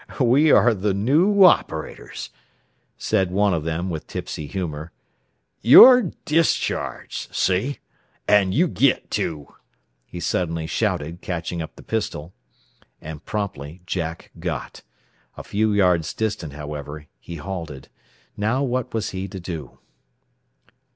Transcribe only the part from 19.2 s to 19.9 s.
to do?